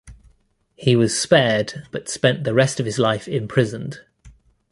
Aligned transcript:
He 0.75 0.95
was 0.95 1.15
spared 1.15 1.87
but 1.91 2.09
spent 2.09 2.43
the 2.43 2.55
rest 2.55 2.79
of 2.79 2.87
his 2.87 2.97
life 2.97 3.27
imprisoned. 3.27 3.99